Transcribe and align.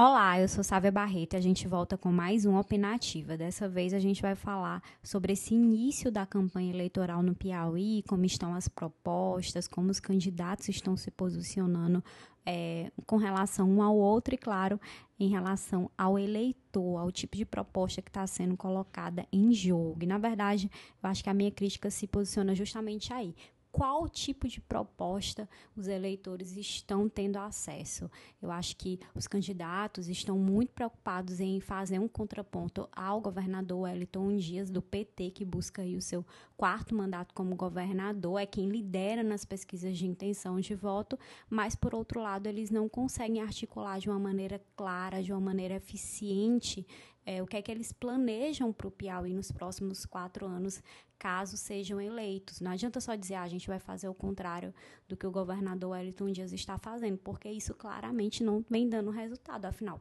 Olá, 0.00 0.38
eu 0.38 0.46
sou 0.46 0.62
Sávia 0.62 0.92
Barreto 0.92 1.34
e 1.34 1.36
a 1.36 1.40
gente 1.40 1.66
volta 1.66 1.98
com 1.98 2.12
mais 2.12 2.46
uma 2.46 2.60
opinativa. 2.60 3.36
Dessa 3.36 3.68
vez 3.68 3.92
a 3.92 3.98
gente 3.98 4.22
vai 4.22 4.36
falar 4.36 4.80
sobre 5.02 5.32
esse 5.32 5.56
início 5.56 6.08
da 6.08 6.24
campanha 6.24 6.70
eleitoral 6.72 7.20
no 7.20 7.34
Piauí, 7.34 8.04
como 8.06 8.24
estão 8.24 8.54
as 8.54 8.68
propostas, 8.68 9.66
como 9.66 9.90
os 9.90 9.98
candidatos 9.98 10.68
estão 10.68 10.96
se 10.96 11.10
posicionando 11.10 12.00
é, 12.46 12.92
com 13.06 13.16
relação 13.16 13.68
um 13.68 13.82
ao 13.82 13.96
outro 13.96 14.36
e, 14.36 14.38
claro, 14.38 14.80
em 15.18 15.30
relação 15.30 15.90
ao 15.98 16.16
eleitor, 16.16 17.00
ao 17.00 17.10
tipo 17.10 17.36
de 17.36 17.44
proposta 17.44 18.00
que 18.00 18.08
está 18.08 18.24
sendo 18.24 18.56
colocada 18.56 19.26
em 19.32 19.52
jogo. 19.52 19.98
E, 20.04 20.06
na 20.06 20.16
verdade, 20.16 20.70
eu 21.02 21.10
acho 21.10 21.24
que 21.24 21.30
a 21.30 21.34
minha 21.34 21.50
crítica 21.50 21.90
se 21.90 22.06
posiciona 22.06 22.54
justamente 22.54 23.12
aí 23.12 23.34
qual 23.78 24.08
tipo 24.08 24.48
de 24.48 24.60
proposta 24.60 25.48
os 25.76 25.86
eleitores 25.86 26.56
estão 26.56 27.08
tendo 27.08 27.36
acesso. 27.36 28.10
Eu 28.42 28.50
acho 28.50 28.76
que 28.76 28.98
os 29.14 29.28
candidatos 29.28 30.08
estão 30.08 30.36
muito 30.36 30.72
preocupados 30.72 31.38
em 31.38 31.60
fazer 31.60 32.00
um 32.00 32.08
contraponto 32.08 32.88
ao 32.90 33.20
governador 33.20 33.82
Wellington 33.82 34.36
Dias, 34.36 34.68
do 34.68 34.82
PT, 34.82 35.30
que 35.30 35.44
busca 35.44 35.82
aí 35.82 35.94
o 35.94 36.02
seu 36.02 36.26
quarto 36.56 36.92
mandato 36.92 37.32
como 37.32 37.54
governador, 37.54 38.40
é 38.40 38.46
quem 38.46 38.68
lidera 38.68 39.22
nas 39.22 39.44
pesquisas 39.44 39.96
de 39.96 40.08
intenção 40.08 40.58
de 40.58 40.74
voto, 40.74 41.16
mas, 41.48 41.76
por 41.76 41.94
outro 41.94 42.20
lado, 42.20 42.48
eles 42.48 42.72
não 42.72 42.88
conseguem 42.88 43.40
articular 43.40 44.00
de 44.00 44.10
uma 44.10 44.18
maneira 44.18 44.60
clara, 44.74 45.22
de 45.22 45.32
uma 45.32 45.40
maneira 45.40 45.76
eficiente, 45.76 46.84
é, 47.28 47.42
o 47.42 47.46
que 47.46 47.58
é 47.58 47.62
que 47.62 47.70
eles 47.70 47.92
planejam 47.92 48.72
para 48.72 48.88
o 48.88 48.90
Piauí 48.90 49.34
nos 49.34 49.52
próximos 49.52 50.06
quatro 50.06 50.46
anos, 50.46 50.82
caso 51.18 51.58
sejam 51.58 52.00
eleitos. 52.00 52.58
Não 52.58 52.70
adianta 52.70 53.02
só 53.02 53.14
dizer, 53.14 53.34
ah, 53.34 53.42
a 53.42 53.48
gente 53.48 53.68
vai 53.68 53.78
fazer 53.78 54.08
o 54.08 54.14
contrário 54.14 54.72
do 55.06 55.14
que 55.14 55.26
o 55.26 55.30
governador 55.30 55.90
Wellington 55.90 56.30
Dias 56.30 56.54
está 56.54 56.78
fazendo, 56.78 57.18
porque 57.18 57.50
isso 57.50 57.74
claramente 57.74 58.42
não 58.42 58.64
vem 58.70 58.88
dando 58.88 59.10
resultado. 59.10 59.66
Afinal, 59.66 60.00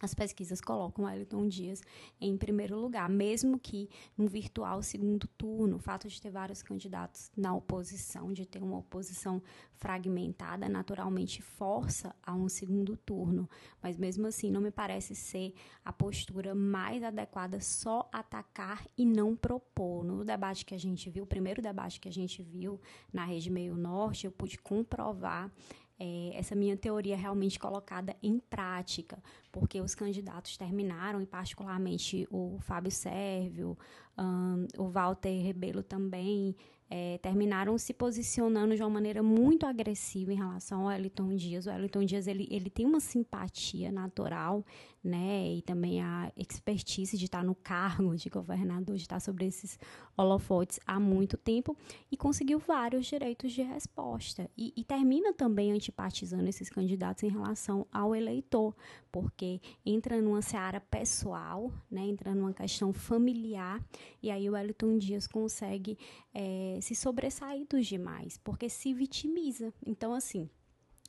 as 0.00 0.14
pesquisas 0.14 0.60
colocam 0.60 1.04
Wellington 1.04 1.48
Dias 1.48 1.82
em 2.20 2.36
primeiro 2.36 2.78
lugar, 2.78 3.08
mesmo 3.08 3.58
que 3.58 3.88
no 4.16 4.26
virtual 4.26 4.82
segundo 4.82 5.26
turno. 5.26 5.76
O 5.76 5.80
fato 5.80 6.08
de 6.08 6.20
ter 6.20 6.30
vários 6.30 6.62
candidatos 6.62 7.30
na 7.36 7.54
oposição, 7.54 8.32
de 8.32 8.46
ter 8.46 8.62
uma 8.62 8.78
oposição 8.78 9.42
fragmentada, 9.74 10.68
naturalmente 10.68 11.40
força 11.42 12.14
a 12.22 12.34
um 12.34 12.48
segundo 12.48 12.96
turno. 12.96 13.48
Mas 13.82 13.96
mesmo 13.96 14.26
assim, 14.26 14.50
não 14.50 14.60
me 14.60 14.70
parece 14.70 15.14
ser 15.14 15.54
a 15.84 15.92
postura 15.92 16.54
mais 16.54 17.02
adequada 17.02 17.60
só 17.60 18.08
atacar 18.12 18.86
e 18.96 19.04
não 19.04 19.36
propor. 19.36 20.04
No 20.04 20.24
debate 20.24 20.64
que 20.64 20.74
a 20.74 20.78
gente 20.78 21.10
viu, 21.10 21.24
o 21.24 21.26
primeiro 21.26 21.62
debate 21.62 22.00
que 22.00 22.08
a 22.08 22.12
gente 22.12 22.42
viu 22.42 22.80
na 23.12 23.24
Rede 23.24 23.50
Meio 23.50 23.76
Norte, 23.76 24.26
eu 24.26 24.32
pude 24.32 24.58
comprovar 24.58 25.50
é, 25.98 26.30
essa 26.34 26.54
minha 26.54 26.76
teoria 26.76 27.16
realmente 27.16 27.58
colocada 27.58 28.14
em 28.22 28.38
prática, 28.38 29.18
porque 29.50 29.80
os 29.80 29.94
candidatos 29.94 30.56
terminaram, 30.56 31.20
e 31.20 31.26
particularmente 31.26 32.26
o 32.30 32.58
Fábio 32.60 32.90
Sérvio, 32.90 33.76
um, 34.16 34.66
o 34.76 34.88
Walter 34.88 35.42
Rebelo 35.42 35.82
também, 35.82 36.54
é, 36.90 37.18
terminaram 37.18 37.76
se 37.76 37.92
posicionando 37.92 38.74
de 38.74 38.82
uma 38.82 38.90
maneira 38.90 39.22
muito 39.22 39.66
agressiva 39.66 40.32
em 40.32 40.36
relação 40.36 40.82
ao 40.82 40.86
Wellington 40.86 41.34
Dias. 41.36 41.66
O 41.66 41.70
Wellington 41.70 42.04
Dias 42.04 42.26
ele, 42.26 42.48
ele 42.50 42.70
tem 42.70 42.86
uma 42.86 43.00
simpatia 43.00 43.92
natural, 43.92 44.64
né, 45.02 45.54
e 45.54 45.62
também 45.62 46.02
a 46.02 46.32
expertise 46.36 47.16
de 47.16 47.26
estar 47.26 47.44
no 47.44 47.54
cargo 47.54 48.16
de 48.16 48.28
governador, 48.28 48.96
de 48.96 49.02
estar 49.02 49.20
sobre 49.20 49.46
esses 49.46 49.78
holofotes 50.16 50.80
há 50.84 50.98
muito 50.98 51.36
tempo 51.36 51.76
e 52.10 52.16
conseguiu 52.16 52.58
vários 52.58 53.06
direitos 53.06 53.52
de 53.52 53.62
resposta. 53.62 54.50
E, 54.56 54.72
e 54.76 54.84
termina 54.84 55.32
também 55.32 55.72
antipatizando 55.72 56.48
esses 56.48 56.68
candidatos 56.68 57.22
em 57.22 57.28
relação 57.28 57.86
ao 57.92 58.14
eleitor, 58.14 58.74
porque 59.12 59.60
entra 59.86 60.20
numa 60.20 60.42
seara 60.42 60.80
pessoal, 60.80 61.70
né, 61.90 62.02
entra 62.02 62.34
numa 62.34 62.52
questão 62.52 62.92
familiar, 62.92 63.80
e 64.22 64.30
aí 64.30 64.48
o 64.48 64.52
Wellington 64.52 64.98
Dias 64.98 65.26
consegue 65.26 65.96
é, 66.34 66.77
se 66.80 66.94
sobressair 66.94 67.66
dos 67.68 67.86
demais, 67.86 68.38
porque 68.38 68.68
se 68.68 68.92
vitimiza. 68.92 69.72
Então, 69.84 70.14
assim, 70.14 70.48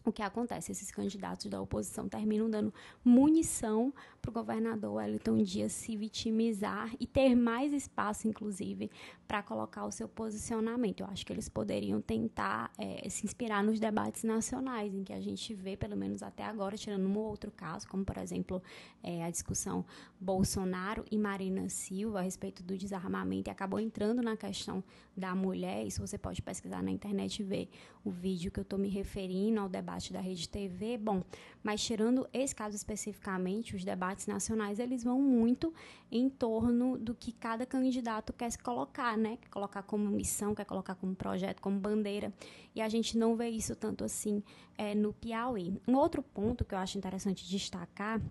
o 0.10 0.14
que 0.14 0.22
acontece? 0.22 0.72
Esses 0.72 0.92
candidatos 0.92 1.46
da 1.48 1.62
oposição 1.62 2.08
terminam 2.08 2.50
dando 2.50 2.74
munição 3.04 3.94
para 4.22 4.30
o 4.30 4.34
governador 4.34 4.96
Wellington 4.96 5.38
Dias 5.44 5.72
se 5.72 5.96
vitimizar 5.96 6.94
e 7.00 7.08
ter 7.08 7.36
mais 7.36 7.74
espaço, 7.74 8.28
inclusive, 8.28 8.92
para 9.28 9.42
colocar 9.44 9.86
o 9.86 9.92
seu 9.92 10.08
posicionamento. 10.08 11.02
Eu 11.02 11.08
acho 11.08 11.26
que 11.26 11.32
eles 11.32 11.48
poderiam 11.48 12.02
tentar 12.02 12.72
é, 12.78 13.08
se 13.10 13.26
inspirar 13.26 13.64
nos 13.64 13.80
debates 13.80 14.24
nacionais, 14.24 14.94
em 14.94 15.04
que 15.04 15.14
a 15.14 15.22
gente 15.22 15.54
vê, 15.54 15.78
pelo 15.78 15.96
menos 15.96 16.24
até 16.24 16.44
agora, 16.44 16.78
tirando 16.78 17.08
um 17.08 17.18
outro 17.18 17.52
caso, 17.52 17.88
como, 17.88 18.04
por 18.04 18.18
exemplo, 18.18 18.62
é, 19.04 19.24
a 19.24 19.30
discussão 19.30 19.86
Bolsonaro 20.20 21.06
e 21.12 21.18
Marina 21.18 21.70
Silva 21.70 22.20
a 22.20 22.22
respeito 22.24 22.64
do 22.64 22.78
desarmamento, 22.78 23.50
e 23.50 23.52
acabou 23.52 23.80
entrando 23.80 24.22
na 24.22 24.36
questão 24.36 24.84
da 25.16 25.36
mulher. 25.36 25.86
Isso 25.86 26.06
você 26.06 26.18
pode 26.18 26.42
pesquisar 26.42 26.82
na 26.82 26.92
internet 26.92 27.40
e 27.40 27.44
ver 27.44 27.70
o 28.04 28.10
vídeo 28.10 28.52
que 28.52 28.60
eu 28.60 28.64
estou 28.64 28.80
me 28.80 28.90
referindo 28.90 29.60
ao 29.60 29.70
debate 29.70 29.99
debate 30.00 30.14
da 30.14 30.22
Rede 30.22 30.48
TV, 30.48 30.98
bom, 30.98 31.22
mas 31.62 31.84
tirando 31.84 32.28
esse 32.34 32.56
caso 32.56 32.76
especificamente, 32.76 33.76
os 33.76 33.84
debates 33.84 34.26
nacionais, 34.26 34.80
eles 34.80 35.04
vão 35.04 35.22
muito 35.22 35.74
em 36.10 36.30
torno 36.30 36.98
do 36.98 37.14
que 37.14 37.34
cada 37.34 37.66
candidato 37.66 38.32
quer 38.32 38.50
se 38.50 38.58
colocar, 38.58 39.18
né? 39.18 39.38
Quer 39.42 39.50
colocar 39.50 39.84
como 39.84 40.10
missão, 40.10 40.56
quer 40.56 40.66
colocar 40.66 40.96
como 40.96 41.14
projeto, 41.14 41.62
como 41.62 41.80
bandeira, 41.80 42.34
e 42.74 42.82
a 42.82 42.88
gente 42.88 43.18
não 43.18 43.36
vê 43.36 43.50
isso 43.50 43.76
tanto 43.76 44.04
assim 44.04 44.42
é, 44.78 44.96
no 44.96 45.14
Piauí. 45.14 45.80
Um 45.88 45.96
outro 45.96 46.24
ponto 46.24 46.64
que 46.64 46.74
eu 46.74 46.80
acho 46.80 46.98
interessante 46.98 47.48
destacar 47.48 48.22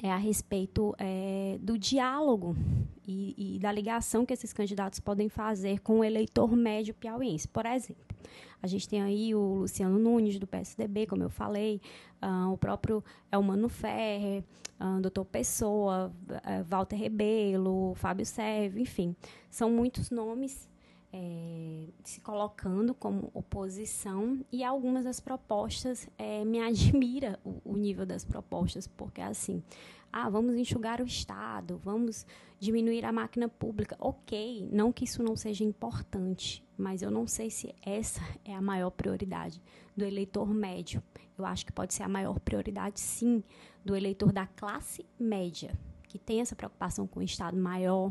é 0.00 0.10
a 0.10 0.16
respeito 0.16 0.94
é, 0.98 1.58
do 1.60 1.76
diálogo 1.76 2.56
e, 3.06 3.56
e, 3.56 3.58
da 3.58 3.72
ligação 3.72 4.24
que 4.24 4.32
esses 4.32 4.52
candidatos 4.52 5.00
podem 5.00 5.28
fazer 5.28 5.80
com 5.80 6.00
o 6.00 6.04
eleitor 6.04 6.54
médio 6.56 6.94
piauiense. 6.94 7.48
Por 7.48 7.66
exemplo, 7.66 8.04
a 8.62 8.66
gente 8.66 8.88
tem 8.88 9.02
aí 9.02 9.34
o 9.34 9.54
Luciano 9.54 9.98
Nunes, 9.98 10.38
do 10.38 10.46
PSDB, 10.46 11.06
como 11.06 11.22
eu 11.22 11.30
falei, 11.30 11.80
uh, 12.22 12.52
o 12.52 12.56
próprio 12.56 13.02
Elmano 13.30 13.68
Ferrer, 13.68 14.44
uh, 14.80 15.00
doutor 15.00 15.24
Pessoa, 15.24 16.12
uh, 16.28 16.64
Walter 16.64 16.96
Rebelo, 16.96 17.94
Fábio 17.96 18.24
Serve, 18.24 18.80
enfim, 18.80 19.16
são 19.50 19.68
muitos 19.68 20.10
nomes 20.10 20.68
é, 21.12 21.88
se 22.02 22.20
colocando 22.20 22.94
como 22.94 23.30
oposição 23.34 24.44
e 24.50 24.64
algumas 24.64 25.04
das 25.04 25.20
propostas 25.20 26.08
é, 26.16 26.44
me 26.44 26.58
admira 26.62 27.38
o, 27.44 27.60
o, 27.72 27.76
nível 27.76 28.06
das 28.06 28.24
propostas 28.24 28.86
porque 28.86 29.20
assim 29.20 29.62
ah 30.10 30.30
vamos 30.30 30.54
enxugar 30.54 31.00
o 31.02 31.04
Estado 31.04 31.78
vamos 31.84 32.26
diminuir 32.58 33.04
a 33.04 33.12
máquina 33.12 33.48
pública. 33.48 33.96
Ok 33.98 34.68
não 34.72 34.90
que 34.90 35.04
isso 35.04 35.22
não 35.22 35.36
seja 35.36 35.64
importante 35.64 36.64
mas 36.78 37.02
eu 37.02 37.10
não 37.10 37.26
sei 37.26 37.50
se 37.50 37.74
essa 37.84 38.22
é 38.44 38.54
a 38.54 38.62
maior 38.62 38.90
prioridade 38.90 39.62
do 39.96 40.04
eleitor 40.04 40.48
médio. 40.48 41.02
Eu 41.36 41.44
acho 41.44 41.66
que 41.66 41.72
pode 41.72 41.92
ser 41.92 42.02
a 42.02 42.08
maior 42.08 42.40
prioridade 42.40 42.98
sim 42.98 43.44
do 43.84 43.94
eleitor 43.94 44.32
da 44.32 44.46
classe 44.46 45.04
média 45.18 45.78
que 46.12 46.18
tem 46.18 46.42
essa 46.42 46.54
preocupação 46.54 47.06
com 47.06 47.20
o 47.20 47.22
Estado 47.22 47.56
maior, 47.56 48.08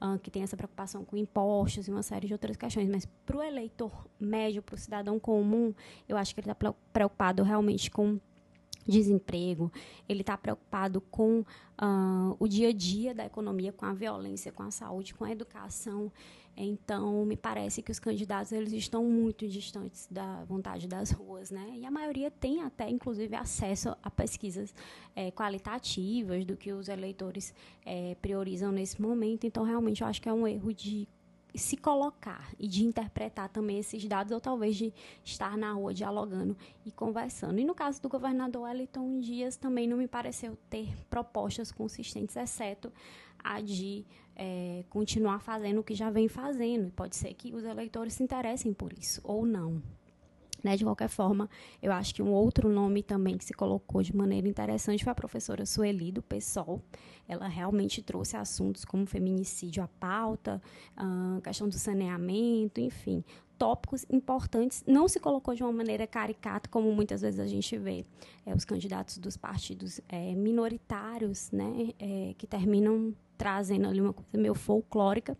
uh, 0.00 0.18
que 0.22 0.30
tem 0.30 0.42
essa 0.42 0.56
preocupação 0.56 1.04
com 1.04 1.14
impostos 1.14 1.86
e 1.86 1.90
uma 1.90 2.02
série 2.02 2.26
de 2.26 2.32
outras 2.32 2.56
questões. 2.56 2.88
Mas 2.88 3.04
para 3.26 3.36
o 3.36 3.42
eleitor 3.42 4.08
médio, 4.18 4.62
para 4.62 4.74
o 4.74 4.78
cidadão 4.78 5.20
comum, 5.20 5.74
eu 6.08 6.16
acho 6.16 6.34
que 6.34 6.40
ele 6.40 6.50
está 6.50 6.74
preocupado 6.90 7.42
realmente 7.42 7.90
com 7.90 8.18
desemprego, 8.86 9.72
ele 10.08 10.20
está 10.20 10.36
preocupado 10.36 11.00
com 11.00 11.40
uh, 11.40 12.36
o 12.38 12.46
dia 12.46 12.68
a 12.68 12.72
dia 12.72 13.14
da 13.14 13.24
economia, 13.24 13.72
com 13.72 13.86
a 13.86 13.92
violência, 13.92 14.52
com 14.52 14.62
a 14.62 14.70
saúde, 14.70 15.14
com 15.14 15.24
a 15.24 15.30
educação. 15.30 16.12
Então, 16.56 17.24
me 17.24 17.36
parece 17.36 17.82
que 17.82 17.90
os 17.90 17.98
candidatos 17.98 18.52
eles 18.52 18.72
estão 18.72 19.04
muito 19.04 19.48
distantes 19.48 20.06
da 20.08 20.44
vontade 20.44 20.86
das 20.86 21.10
ruas, 21.10 21.50
né? 21.50 21.74
E 21.74 21.84
a 21.84 21.90
maioria 21.90 22.30
tem 22.30 22.62
até, 22.62 22.88
inclusive, 22.88 23.34
acesso 23.34 23.96
a 24.00 24.10
pesquisas 24.10 24.72
é, 25.16 25.32
qualitativas 25.32 26.44
do 26.44 26.56
que 26.56 26.72
os 26.72 26.88
eleitores 26.88 27.52
é, 27.84 28.14
priorizam 28.22 28.70
nesse 28.70 29.02
momento. 29.02 29.44
Então, 29.46 29.64
realmente, 29.64 30.02
eu 30.02 30.06
acho 30.06 30.22
que 30.22 30.28
é 30.28 30.32
um 30.32 30.46
erro 30.46 30.72
de 30.72 31.08
se 31.58 31.76
colocar 31.76 32.50
e 32.58 32.66
de 32.66 32.84
interpretar 32.84 33.48
também 33.48 33.78
esses 33.78 34.04
dados, 34.06 34.32
ou 34.32 34.40
talvez 34.40 34.76
de 34.76 34.92
estar 35.24 35.56
na 35.56 35.72
rua 35.72 35.94
dialogando 35.94 36.56
e 36.84 36.90
conversando. 36.90 37.58
E 37.58 37.64
no 37.64 37.74
caso 37.74 38.02
do 38.02 38.08
governador 38.08 38.62
Wellington 38.62 39.20
Dias, 39.20 39.56
também 39.56 39.86
não 39.86 39.96
me 39.96 40.08
pareceu 40.08 40.56
ter 40.68 40.88
propostas 41.08 41.70
consistentes, 41.70 42.36
exceto 42.36 42.92
a 43.42 43.60
de 43.60 44.04
é, 44.34 44.84
continuar 44.88 45.40
fazendo 45.40 45.80
o 45.80 45.84
que 45.84 45.94
já 45.94 46.10
vem 46.10 46.28
fazendo. 46.28 46.88
E 46.88 46.90
pode 46.90 47.14
ser 47.14 47.32
que 47.34 47.54
os 47.54 47.64
eleitores 47.64 48.14
se 48.14 48.22
interessem 48.22 48.72
por 48.72 48.92
isso, 48.92 49.20
ou 49.22 49.46
não. 49.46 49.82
Né? 50.64 50.76
De 50.76 50.82
qualquer 50.82 51.08
forma, 51.08 51.48
eu 51.82 51.92
acho 51.92 52.14
que 52.14 52.22
um 52.22 52.32
outro 52.32 52.70
nome 52.70 53.02
também 53.02 53.36
que 53.36 53.44
se 53.44 53.52
colocou 53.52 54.02
de 54.02 54.16
maneira 54.16 54.48
interessante 54.48 55.04
foi 55.04 55.12
a 55.12 55.14
professora 55.14 55.66
Sueli, 55.66 56.10
do 56.10 56.22
PSOL. 56.22 56.82
Ela 57.28 57.48
realmente 57.48 58.02
trouxe 58.02 58.36
assuntos 58.36 58.84
como 58.84 59.06
feminicídio 59.06 59.82
à 59.82 59.88
pauta, 59.88 60.60
a 60.96 61.40
questão 61.42 61.68
do 61.68 61.78
saneamento, 61.78 62.80
enfim, 62.80 63.24
tópicos 63.58 64.04
importantes, 64.10 64.84
não 64.86 65.08
se 65.08 65.20
colocou 65.20 65.54
de 65.54 65.62
uma 65.62 65.72
maneira 65.72 66.06
caricata, 66.06 66.68
como 66.68 66.92
muitas 66.92 67.22
vezes 67.22 67.40
a 67.40 67.46
gente 67.46 67.76
vê 67.78 68.04
é, 68.44 68.54
os 68.54 68.64
candidatos 68.64 69.18
dos 69.18 69.36
partidos 69.36 70.00
é, 70.08 70.34
minoritários, 70.34 71.50
né, 71.50 71.92
é, 71.98 72.34
que 72.36 72.46
terminam 72.46 73.14
trazendo 73.36 73.88
ali 73.88 74.00
uma 74.00 74.12
coisa 74.12 74.38
meio 74.38 74.54
folclórica, 74.54 75.36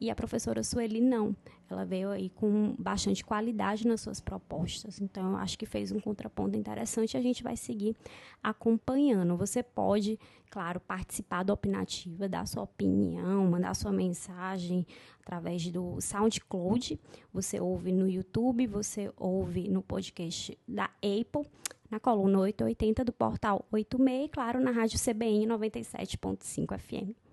e 0.00 0.10
a 0.10 0.14
professora 0.14 0.62
Sueli 0.62 1.00
não. 1.00 1.34
Ela 1.70 1.84
veio 1.84 2.10
aí 2.10 2.30
com 2.30 2.74
bastante 2.78 3.22
qualidade 3.24 3.86
nas 3.86 4.00
suas 4.00 4.20
propostas. 4.20 5.00
Então, 5.00 5.32
eu 5.32 5.36
acho 5.36 5.58
que 5.58 5.66
fez 5.66 5.92
um 5.92 6.00
contraponto 6.00 6.56
interessante 6.56 7.14
e 7.14 7.16
a 7.18 7.20
gente 7.20 7.42
vai 7.42 7.56
seguir 7.56 7.94
acompanhando. 8.42 9.36
Você 9.36 9.62
pode, 9.62 10.18
claro, 10.50 10.80
participar 10.80 11.27
da 11.28 11.52
opinativa, 11.52 12.28
dar 12.28 12.46
sua 12.46 12.62
opinião, 12.62 13.46
mandar 13.46 13.74
sua 13.74 13.92
mensagem 13.92 14.86
através 15.20 15.70
do 15.70 16.00
SoundCloud. 16.00 16.98
Você 17.32 17.60
ouve 17.60 17.92
no 17.92 18.08
YouTube, 18.08 18.66
você 18.66 19.12
ouve 19.16 19.68
no 19.68 19.82
podcast 19.82 20.58
da 20.66 20.84
Apple 20.84 21.46
na 21.90 21.98
coluna 22.00 22.40
880 22.40 23.04
do 23.04 23.12
portal 23.12 23.66
86 23.70 24.24
e, 24.24 24.28
claro, 24.28 24.60
na 24.60 24.70
rádio 24.70 24.98
CBN 24.98 25.46
97.5 25.46 26.78
FM. 26.78 27.27